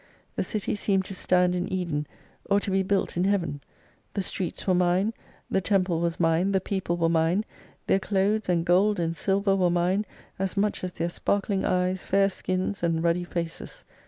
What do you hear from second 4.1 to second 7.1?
The streets were mine, :he temple was mine, the people were